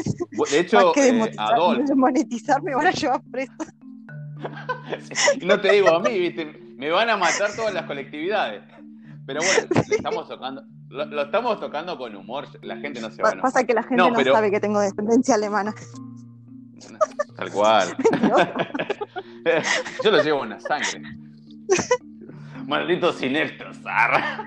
[0.51, 1.89] De hecho, eh, Adolf.
[1.95, 3.53] monetizar me van a llevar preso.
[5.43, 6.47] no te digo a mí, ¿viste?
[6.81, 8.63] me van a matar todas las colectividades.
[9.31, 13.29] Pero bueno, lo estamos tocando, lo, estamos tocando con humor, la gente no se va
[13.29, 15.73] a Pasa que la gente no, sabe que tengo descendencia alemana.
[17.37, 17.97] Tal cual.
[20.05, 21.03] Yo lo llevo en la sangre.
[22.67, 24.45] Maldito siniestro, Zarra.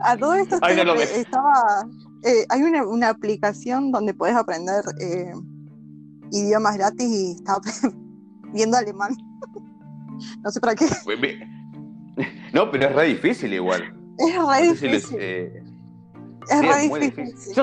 [0.00, 1.86] A todo esto estaba,
[2.22, 5.32] eh, hay una, una, aplicación donde puedes aprender eh,
[6.32, 7.62] idiomas gratis y estaba
[8.52, 9.16] viendo alemán.
[10.42, 10.84] no sé para qué.
[12.52, 13.92] No, pero es re difícil igual.
[14.18, 15.18] Es re difícil.
[15.20, 15.62] Eh,
[16.48, 17.54] es re difícil.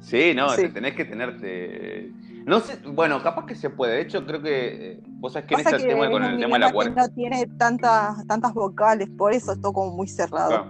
[0.00, 2.12] Sí, no, tenés que tenerte.
[2.44, 3.94] No sé, bueno, capaz que se puede.
[3.94, 6.58] De hecho, creo que eh, vos sabés que en este tema con el tema de
[6.58, 7.02] la cuarta.
[7.02, 10.66] No tiene tantas, tantas vocales, por eso está como muy cerrado.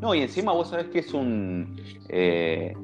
[0.00, 1.80] No, y encima vos sabés que es un.
[2.08, 2.74] Eh,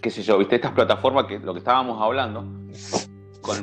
[0.00, 2.46] qué sé yo, viste, estas plataformas que lo que estábamos hablando,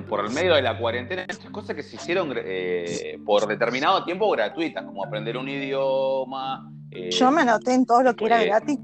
[0.07, 4.29] por el medio de la cuarentena, estas cosas que se hicieron eh, por determinado tiempo
[4.31, 6.69] gratuitas, como aprender un idioma.
[6.91, 8.77] Eh, Yo me anoté en todo lo que era gratis.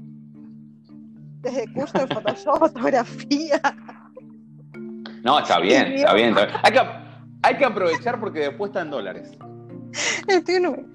[1.42, 3.60] Desde curso de Photoshop, fotografía.
[5.22, 6.34] No, está bien, está bien.
[6.62, 6.80] Hay, que,
[7.42, 9.36] hay que aprovechar porque después está en dólares.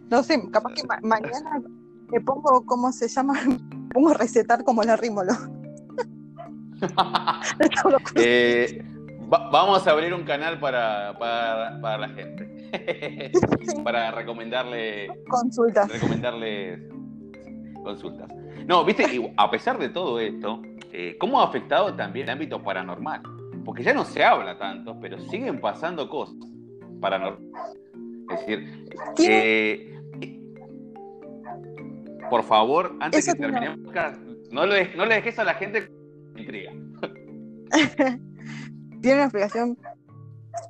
[0.10, 1.62] no, sé, capaz que mañana
[2.10, 3.34] me pongo, ¿cómo se llama?
[3.46, 3.60] Me
[3.94, 5.34] pongo a recetar como la rímolo.
[8.16, 8.84] eh,
[9.32, 12.72] vamos a abrir un canal para, para, la gente.
[13.84, 15.08] para recomendarle.
[15.28, 15.90] Consultas.
[15.90, 16.90] Recomendarle
[17.84, 18.30] consultas.
[18.68, 23.22] No, viste, a pesar de todo esto, eh, ¿cómo ha afectado también el ámbito paranormal?
[23.66, 26.36] Porque ya no se habla tanto, pero siguen pasando cosas
[27.00, 27.78] paranormales.
[28.30, 28.86] Es decir,
[29.20, 30.00] eh,
[32.30, 33.80] por favor, antes que terminemos,
[34.52, 35.90] no, lo no le dejes a la gente
[36.36, 36.72] intriga.
[39.02, 39.78] tiene una explicación.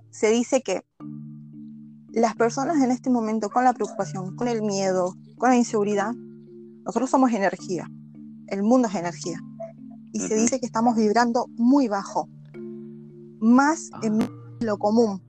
[0.10, 0.86] Se dice que
[2.14, 6.14] las personas en este momento con la preocupación, con el miedo, con la inseguridad,
[6.86, 7.90] nosotros somos energía.
[8.48, 9.40] El mundo es energía.
[10.14, 12.28] Y se dice que estamos vibrando muy bajo,
[13.40, 14.02] más ah.
[14.04, 15.22] en lo común.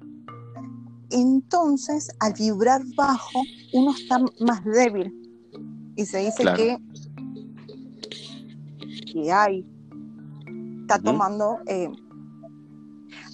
[1.10, 3.42] Entonces, al vibrar bajo,
[3.74, 5.14] uno está más débil.
[5.94, 6.78] Y se dice que,
[9.12, 9.64] que hay,
[10.80, 11.90] está tomando eh,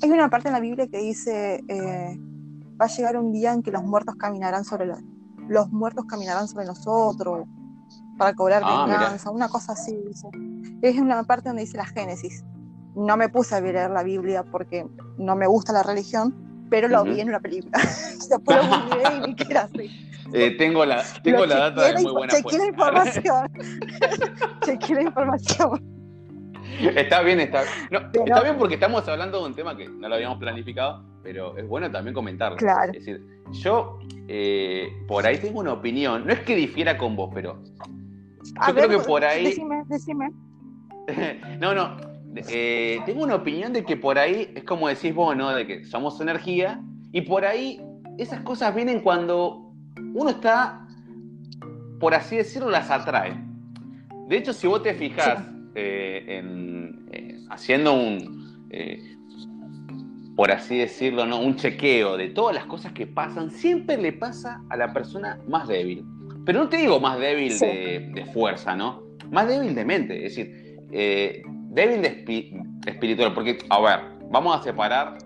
[0.03, 2.19] hay una parte en la Biblia que dice, eh,
[2.81, 4.99] va a llegar un día en que los muertos caminarán sobre los,
[5.49, 7.47] los muertos caminarán sobre nosotros
[8.17, 10.29] para cobrar ah, venganza, una cosa así dice.
[10.83, 12.45] Es una parte donde dice la Génesis.
[12.95, 14.87] No me puse a leer la Biblia porque
[15.19, 17.79] no me gusta la religión, pero lo vi en una película.
[18.29, 19.91] Y ni que era así.
[20.35, 23.51] Eh, tengo la, tengo la data de muy buena Chequé la información.
[24.65, 25.98] chequé la información.
[26.97, 30.39] Está bien, está, está bien porque estamos hablando de un tema que no lo habíamos
[30.39, 32.57] planificado, pero es bueno también comentarlo.
[32.57, 32.93] Claro.
[32.93, 37.31] Es decir, yo eh, por ahí tengo una opinión, no es que difiera con vos,
[37.35, 37.61] pero
[38.67, 39.45] yo creo que por ahí...
[39.45, 40.33] Decime, decime.
[41.59, 41.97] no, no,
[42.37, 45.51] eh, tengo una opinión de que por ahí es como decís vos, ¿no?
[45.51, 46.81] De que somos energía
[47.13, 47.81] y por ahí
[48.19, 49.73] esas cosas vienen cuando
[50.15, 50.87] uno está,
[51.99, 53.37] por así decirlo, las atrae.
[54.29, 55.43] De hecho, si vos te fijas...
[55.81, 56.43] Eh,
[57.13, 59.17] eh, haciendo un, eh,
[60.35, 61.39] por así decirlo, ¿no?
[61.39, 65.69] un chequeo de todas las cosas que pasan, siempre le pasa a la persona más
[65.69, 66.05] débil.
[66.45, 69.05] Pero no te digo más débil de, fuerza, ¿no?
[69.31, 72.51] Más débil de mente, es decir, débil de
[72.87, 75.19] espiritual, porque, a ver, vamos a separar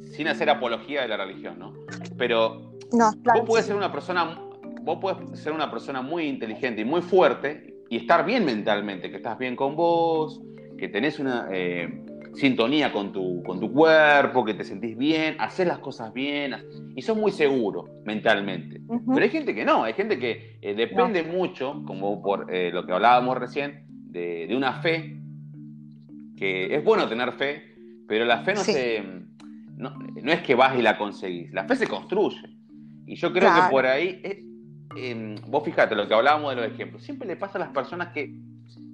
[0.00, 1.72] sin hacer apología de la religión, ¿no?
[2.18, 4.40] Pero no, vos puedes ser una persona,
[4.82, 9.16] vos puedes ser una persona muy inteligente y muy fuerte y estar bien mentalmente, que
[9.16, 10.40] estás bien con vos,
[10.78, 12.02] que tenés una eh,
[12.32, 16.56] sintonía con tu, con tu cuerpo, que te sentís bien, haces las cosas bien
[16.96, 18.80] y sos muy seguro mentalmente.
[18.88, 22.86] Pero hay gente que no, hay gente que eh, depende mucho, como por eh, lo
[22.86, 25.18] que hablábamos recién, de, una fe,
[26.38, 27.74] que es bueno tener fe,
[28.08, 29.04] pero la fe no se...
[29.76, 29.92] No,
[30.32, 32.56] es que vas y la conseguís, la fe se construye.
[33.04, 34.22] Y yo creo que por ahí
[35.46, 38.34] vos fíjate lo que hablábamos de los ejemplos, siempre le pasa a las personas que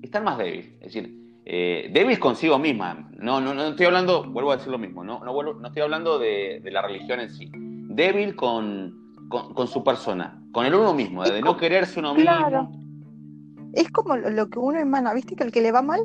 [0.02, 3.10] están más débiles, es decir, eh, débiles consigo misma.
[3.16, 6.18] No, no, no estoy hablando, vuelvo a decir lo mismo, no, no, no estoy hablando
[6.18, 7.50] de, la religión en sí.
[7.54, 12.64] Débil con, con, su persona, con el uno mismo, de no quererse uno claro.
[12.64, 13.72] mismo.
[13.74, 15.36] Es como lo que uno emana, ¿viste?
[15.36, 16.00] Que el que le va mal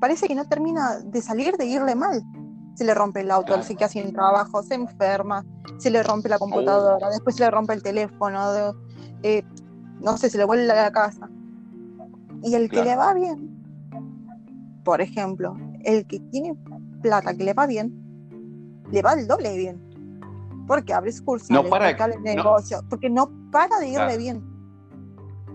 [0.00, 2.22] parece que no termina de salir de irle mal.
[2.74, 3.62] se le rompe el auto, Claro.
[3.62, 5.44] se queda sin trabajo, se enferma,
[5.78, 8.72] se le rompe la computadora, después se le rompe el teléfono, de-
[9.22, 9.42] eh,
[10.00, 11.28] no sé, se le vuelve la casa.
[12.42, 13.50] Y el que le va bien,
[14.84, 16.54] por ejemplo, el que tiene
[17.02, 17.92] plata, que le va bien,
[18.90, 19.80] le va el doble bien.
[20.66, 22.22] Porque abre sucursales, No para porque abre no.
[22.22, 24.18] negocio, porque no para de irle Claro.
[24.18, 24.42] bien.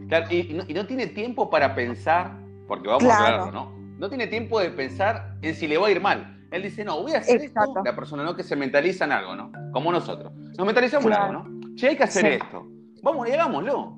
[0.08, 3.24] Claro, y, y no, y no tiene tiempo para pensar, porque vamos Claro.
[3.24, 3.80] a aclararlo, ¿no?
[4.00, 6.36] No tiene tiempo de pensar en si le va a ir mal.
[6.52, 7.72] Él dice, no, voy a hacer Exacto.
[7.72, 7.82] esto.
[7.86, 8.36] La persona, ¿no?
[8.36, 9.52] Que se mentaliza en algo, ¿no?
[9.72, 10.34] Como nosotros.
[10.58, 11.76] Nos mentalizamos en algo, ¿no?
[11.76, 12.40] Che, hay que hacer Sí.
[12.44, 12.68] esto.
[13.04, 13.96] Vamos y hagámoslo.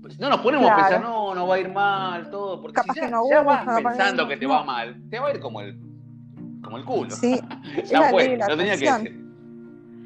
[0.00, 0.80] Pues no nos ponemos Claro.
[0.82, 2.60] a pensar, no, no va a ir mal, todo.
[2.60, 5.34] Porque Capaz si ya, no ya vas pensando que te va mal, te va a
[5.34, 5.78] ir como el,
[6.62, 7.10] como el culo.
[7.10, 7.40] Sí,
[7.90, 9.22] ya fue, no tenía que decir.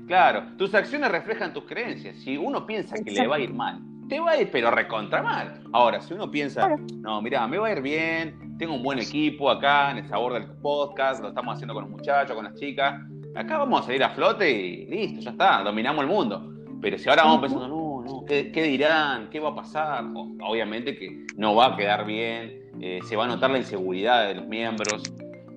[0.06, 2.16] Claro, tus acciones reflejan tus creencias.
[2.18, 5.20] Si uno piensa que le va a ir mal, te va a ir, pero recontra
[5.22, 5.62] mal.
[5.72, 6.76] Ahora, si uno piensa, Claro.
[7.00, 10.34] no, mira, me va a ir bien, tengo un buen equipo acá en el sabor
[10.34, 13.00] del podcast, lo estamos haciendo con los muchachos, con las chicas,
[13.34, 16.52] acá vamos a salir a flote y listo, ya está, dominamos el mundo.
[16.80, 19.28] Pero si ahora vamos pensando, no, no, ¿qué, qué dirán?
[19.30, 20.04] ¿Qué va a pasar?
[20.14, 24.34] Obviamente que no va a quedar bien, eh, se va a notar la inseguridad de
[24.34, 25.02] los miembros.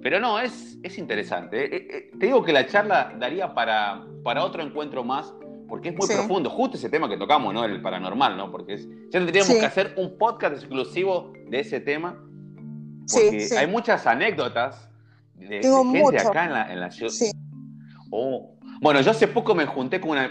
[0.01, 1.65] Pero no, es, es interesante.
[1.75, 5.33] Eh, eh, te digo que la charla daría para, para otro encuentro más,
[5.67, 6.13] porque es muy Sí.
[6.13, 6.49] profundo.
[6.49, 7.63] Justo ese tema que tocamos, ¿no?
[7.65, 8.49] El paranormal, ¿no?
[8.49, 9.59] Porque es- ya tendríamos Sí.
[9.59, 12.17] que hacer un podcast exclusivo de ese tema,
[13.11, 13.55] porque sí.
[13.55, 14.89] hay muchas anécdotas
[15.35, 16.27] de, gente mucho.
[16.29, 17.11] acá en la, en la ciudad.
[17.11, 17.31] Sí.
[18.09, 18.55] Oh.
[18.81, 20.29] Bueno, yo hace poco me junté con una...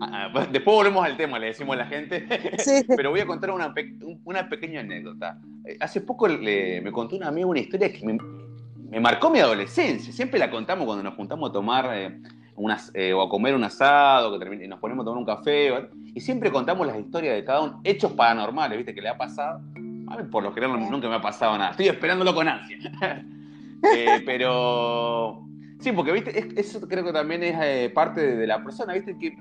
[0.00, 2.26] ah, ah, Después volvemos al tema, le decimos a la gente.
[2.58, 2.84] Sí.
[2.96, 5.38] Pero voy a contar una, pe- una pequeña anécdota.
[5.64, 8.18] Eh, Hace poco le- me contó un amigo una historia que me,
[8.90, 10.12] me marcó mi adolescencia.
[10.12, 12.20] Siempre la contamos cuando nos juntamos a tomar eh,
[12.56, 15.70] unas, eh, o a comer un asado, que nos ponemos a tomar un café.
[16.14, 18.94] Y siempre contamos las historias de cada uno, hechos paranormales, ¿viste?
[18.94, 19.60] Que le ha pasado.
[20.08, 21.70] A mí, por lo general, nunca me ha pasado nada.
[21.70, 22.78] Estoy esperándolo con ansia.
[23.96, 25.42] Eh, pero.
[25.78, 26.38] Sí, porque, ¿viste?
[26.38, 29.16] Es- eso creo que también es eh, parte de la persona, ¿viste?
[29.16, 29.38] Que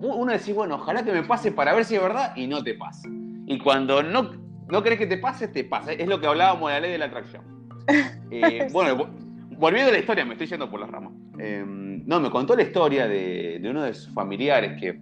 [0.00, 2.74] uno decís, bueno, ojalá que me pase para ver si es verdad y no te
[2.74, 3.08] pasa.
[3.46, 4.30] Y cuando no,
[4.68, 5.92] no crees que te pase, te pasa.
[5.92, 7.42] Es lo que hablábamos de la ley de la atracción.
[8.30, 9.08] Eh, bueno, vo-
[9.56, 11.12] volviendo a la historia, me estoy yendo por las ramas.
[11.38, 15.00] Eh, no, me contó la historia de, de uno de sus familiares que,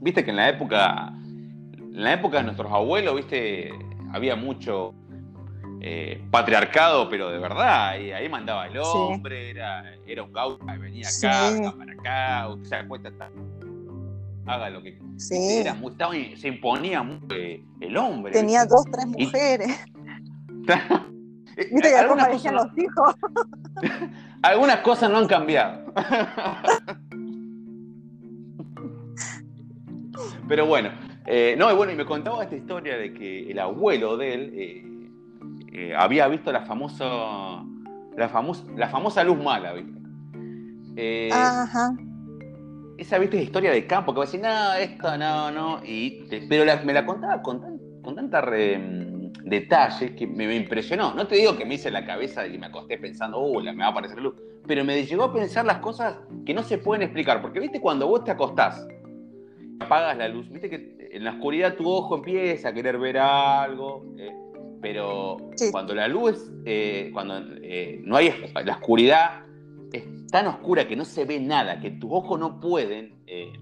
[0.00, 1.12] viste que en la época,
[1.76, 3.70] en la época de nuestros abuelos, viste,
[4.12, 4.94] había mucho
[5.82, 11.02] eh, patriarcado, pero de verdad, y ahí mandaba el hombre, era, era un gaucho, venía
[11.06, 11.26] acá, Sí.
[11.26, 13.30] acá para acá, usted se acuesta, está-
[14.46, 15.36] haga lo que Sí.
[15.58, 18.32] era muy- estaba- se imponía mucho eh, el hombre.
[18.32, 19.78] Tenía dos, tres mujeres.
[21.54, 23.14] Eh, Viste que algunas, cosas los no, hijos.
[24.42, 25.84] algunas cosas no han cambiado.
[30.48, 30.88] Pero bueno,
[31.26, 34.52] eh, no, y bueno, y me contaba esta historia de que el abuelo de él
[34.54, 35.10] eh,
[35.72, 37.04] eh, había visto la famosa,
[38.16, 41.30] la famosa, la famosa luz mala, ¿viste?
[41.32, 41.94] Ajá.
[42.98, 46.64] Esa viste historia de campo que va a decir, no, esto no, no, y, pero
[46.64, 51.14] la- me la contaba con, tan- con tanta re- mm, detalle que me, me impresionó.
[51.14, 53.80] No te digo que me hice la cabeza y me acosté pensando, uh, la- me
[53.80, 54.34] va a aparecer luz,
[54.66, 58.06] pero me llegó a pensar las cosas que no se pueden explicar, porque viste cuando
[58.06, 58.86] vos te acostás,
[59.80, 64.04] apagas la luz, viste que en la oscuridad tu ojo empieza a querer ver algo,
[64.18, 64.32] eh,
[64.80, 65.70] pero Sí.
[65.70, 68.32] cuando la luz, eh, cuando eh, no hay
[68.64, 69.42] la oscuridad
[69.92, 73.52] es tan oscura que no se ve nada, que tus ojos no pueden eh,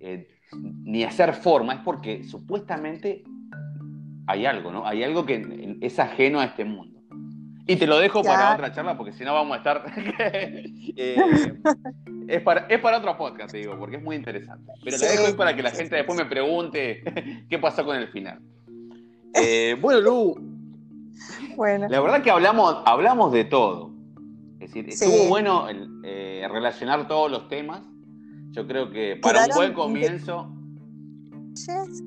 [0.00, 0.28] eh,
[0.84, 3.24] ni hacer forma, es porque supuestamente
[4.26, 4.86] hay algo, ¿no?
[4.86, 7.00] Hay algo que es ajeno a este mundo.
[7.66, 9.84] Y te lo dejo para otra charla porque si no vamos a estar...
[10.94, 11.16] Eh,
[12.28, 14.70] es, para, es para otro podcast, te digo, porque es muy interesante.
[14.84, 15.04] Pero Sí.
[15.04, 17.02] la dejo para que la gente después me pregunte
[17.48, 18.40] qué pasó con el final.
[19.80, 20.34] Bueno, Lu,
[21.56, 21.88] Bueno.
[21.88, 23.91] la verdad que hablamos, hablamos de todo.
[24.62, 25.04] Es decir, Sí.
[25.04, 27.82] estuvo bueno el, eh, relacionar todos los temas.
[28.52, 30.54] Yo creo que para un buen comienzo,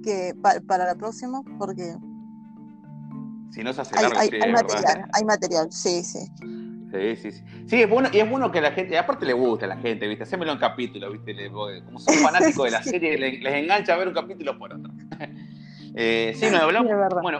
[0.04, 1.96] que pa- para la próxima, porque
[3.52, 6.20] si no se hace hay, largo, hay- hay material, hay material, sí, sí.
[6.92, 7.44] Sí, sí, sí.
[7.68, 10.08] Sí, es bueno, y es bueno que la gente, aparte le gusta a la gente,
[10.08, 10.24] ¿viste?
[10.24, 11.50] Hacémelo en capítulos, ¿viste?
[11.52, 14.92] Como son fanáticos de la serie, le- les, engancha ver un capítulo por otro.
[15.98, 16.92] Eh, sí, nos hablamos.
[16.92, 17.16] Sí.
[17.22, 17.40] Bueno,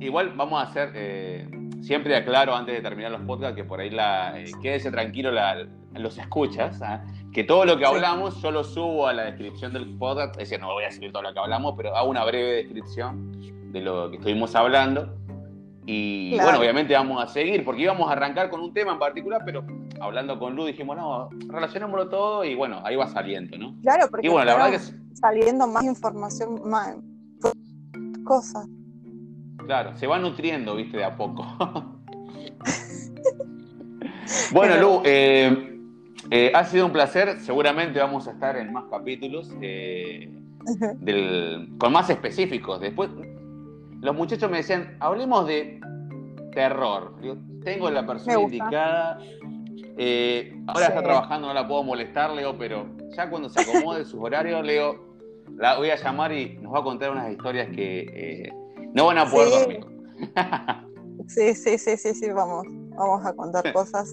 [0.00, 1.46] igual vamos a hacer, eh,
[1.84, 5.66] siempre aclaro antes de terminar los podcasts, que por ahí la, eh, quédese tranquilo la-
[5.92, 7.04] los escuchas, ¿ah?
[7.32, 10.60] que todo lo que hablamos yo lo subo a la descripción del podcast, es decir,
[10.60, 13.32] no voy a escribir todo lo que hablamos, pero hago una breve descripción
[13.72, 15.14] de lo que estuvimos hablando.
[15.86, 16.44] Y Claro.
[16.46, 19.64] bueno, obviamente vamos a seguir, porque íbamos a arrancar con un tema en particular, pero
[20.00, 23.74] hablando con Lu dijimos, no, relacionémoslo todo y bueno, ahí va saliendo, ¿no?
[23.82, 26.96] Claro, porque Y bueno, la verdad que saliendo más información, más
[28.24, 28.66] cosas.
[29.66, 31.44] Claro, se va nutriendo, viste, de a poco.
[34.52, 35.70] bueno, Lu, eh,
[36.30, 37.38] Eh, ha sido un placer.
[37.40, 40.30] Seguramente vamos a estar en más capítulos eh,
[41.00, 42.80] del- con más específicos.
[42.80, 43.10] Después,
[44.00, 45.80] los muchachos me decían, hablemos de
[46.54, 47.14] terror.
[47.62, 49.18] Tengo la persona indicada.
[49.98, 50.92] Eh, ahora Sí.
[50.92, 55.04] está trabajando, no la puedo molestar, Leo, pero ya cuando se acomode sus horarios, Leo,
[55.58, 58.00] la voy a llamar y nos va a contar unas historias que
[58.48, 58.52] eh,
[58.94, 59.58] no van a poder Sí.
[59.58, 59.86] dormir.
[61.28, 62.64] Sí, sí, sí, sí, sí, vamos,
[62.96, 64.12] vamos a contar cosas.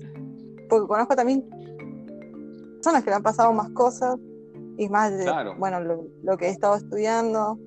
[0.69, 1.43] Porque conozco también
[2.75, 4.15] personas que le han pasado más cosas
[4.77, 5.55] y más de, Claro.
[5.57, 7.57] bueno, lo, lo que he estado estudiando,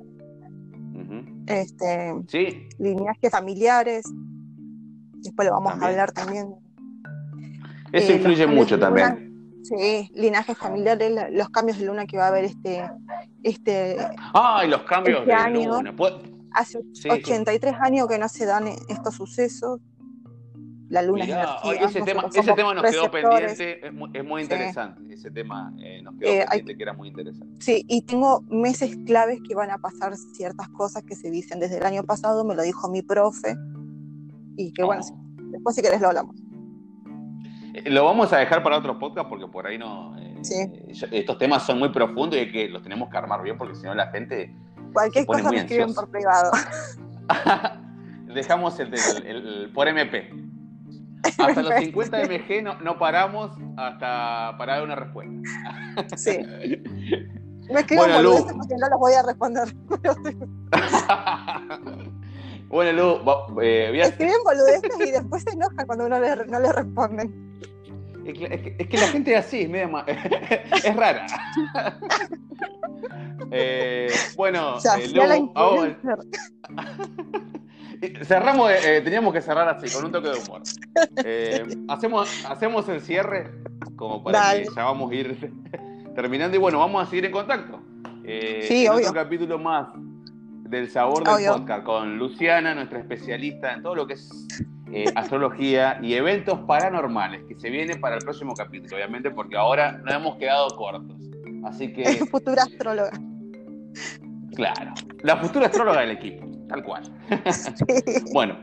[1.46, 4.04] este, Sí, linajes familiares.
[5.22, 5.88] Después lo vamos También.
[5.88, 6.54] a hablar también.
[7.92, 9.60] eso Eh, influye mucho también.
[9.62, 12.82] Sí, linajes familiares, los cambios de luna que va a haber este,
[13.42, 13.96] este,
[14.34, 15.92] Ay, los cambios Este de año- luna.
[16.54, 19.80] Hace Sí, 83 años que no se dan estos sucesos.
[20.88, 21.86] La luna Mirá, es energía.
[21.88, 24.52] ese, tema, ese somos tema nos quedó pendiente, es muy, es muy Sí.
[24.52, 25.14] interesante.
[25.14, 27.56] Ese tema eh, nos quedó Eh, hay- pendiente, que era muy interesante.
[27.58, 31.78] Sí, y tengo meses claves que van a pasar ciertas cosas que se dicen desde
[31.78, 33.56] el año pasado, me lo dijo mi profe,
[34.56, 35.16] y que bueno, Oh.
[35.50, 36.36] después si querés lo hablamos.
[37.74, 40.16] Eh, Lo vamos a dejar para otros podcasts porque por ahí no.
[40.18, 40.54] eh, Sí.
[41.10, 43.82] estos temas son muy profundos y hay que los tenemos que armar bien porque si
[43.84, 44.54] no la gente.
[44.94, 46.50] Cualquier cosa me escriben por privado.
[48.34, 50.32] Dejamos el, el- el- el- por MP.
[51.38, 55.32] Hasta los 50 MG no, no paramos hasta para dar una respuesta.
[56.16, 56.38] Sí.
[57.70, 58.30] Me escriben Bueno, Lu.
[58.32, 59.74] boludeces porque no los voy a responder.
[62.68, 66.60] Bueno, Lu, eh, voy a- escriben boludeces y después se enojan cuando uno le- no
[66.60, 67.60] les responden.
[68.26, 71.26] Es que, es que- la gente es así, es, media ma- es rara.
[73.50, 76.26] Eh, bueno, eh, hacía la Lu, hago el- influencer.
[78.24, 80.62] cerramos, eh, teníamos que cerrar así, con un toque de humor.
[81.24, 83.50] Eh, hacemos, hacemos el cierre
[83.96, 84.62] como para Dale.
[84.64, 85.52] que ya vamos a ir
[86.14, 87.80] terminando y bueno, vamos a seguir en contacto.
[88.24, 89.08] Eh, Sí, en obvio.
[89.08, 91.52] otro capítulo más del sabor del Obvio.
[91.52, 94.30] podcast con Luciana, nuestra especialista en todo lo que es
[94.92, 99.92] eh, astrología y eventos paranormales que se viene para el próximo capítulo, obviamente, porque ahora
[99.92, 101.16] nos hemos quedado cortos.
[101.64, 103.10] Así que, futura astróloga.
[104.54, 104.92] claro,
[105.22, 107.02] la futura astróloga del equipo, tal cual.
[108.32, 108.56] Bueno,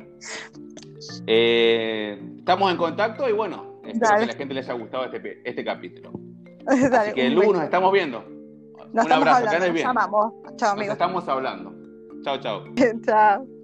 [1.28, 4.18] eh, estamos en contacto y bueno, espero Dale.
[4.20, 6.12] que a la gente les haya gustado este, este capítulo.
[6.66, 7.54] Dale, Así que un Lu, beso.
[7.54, 8.20] nos estamos viendo.
[8.22, 9.88] Nos un estamos abrazo, que hablando, andes nos bien.
[9.88, 10.34] llamamos.
[10.58, 10.93] Chao, Nos amigos.
[10.93, 11.76] estamos hablando.
[12.24, 12.64] Chao, chao.
[13.06, 13.61] Chao.